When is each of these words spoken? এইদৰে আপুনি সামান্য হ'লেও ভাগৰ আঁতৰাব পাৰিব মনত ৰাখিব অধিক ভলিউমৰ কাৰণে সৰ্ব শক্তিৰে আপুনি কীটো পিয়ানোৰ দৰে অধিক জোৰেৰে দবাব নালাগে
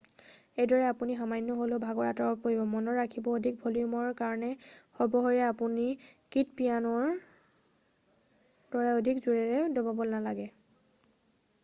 এইদৰে 0.61 0.85
আপুনি 0.91 1.15
সামান্য 1.17 1.55
হ'লেও 1.57 1.77
ভাগৰ 1.81 2.07
আঁতৰাব 2.11 2.39
পাৰিব 2.45 2.61
মনত 2.69 2.95
ৰাখিব 2.99 3.27
অধিক 3.33 3.59
ভলিউমৰ 3.65 4.07
কাৰণে 4.21 4.49
সৰ্ব 5.01 5.21
শক্তিৰে 5.25 5.43
আপুনি 5.49 5.85
কীটো 6.03 6.59
পিয়ানোৰ 6.61 7.11
দৰে 8.77 8.95
অধিক 9.01 9.21
জোৰেৰে 9.27 9.61
দবাব 9.77 10.01
নালাগে 10.15 10.47